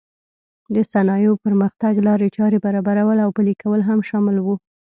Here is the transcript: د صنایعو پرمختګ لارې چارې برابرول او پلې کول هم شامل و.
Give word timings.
د 0.75 0.77
صنایعو 0.91 1.41
پرمختګ 1.45 1.93
لارې 2.07 2.27
چارې 2.37 2.57
برابرول 2.65 3.17
او 3.25 3.29
پلې 3.37 3.53
کول 3.61 3.81
هم 3.89 3.99
شامل 4.09 4.37
و. 4.41 4.47